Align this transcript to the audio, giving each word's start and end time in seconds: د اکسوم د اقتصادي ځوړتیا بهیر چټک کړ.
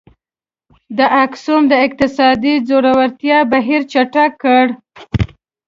د 0.97 0.99
اکسوم 1.23 1.61
د 1.67 1.73
اقتصادي 1.85 2.53
ځوړتیا 2.67 3.37
بهیر 3.51 3.81
چټک 3.91 4.31
کړ. 4.43 4.65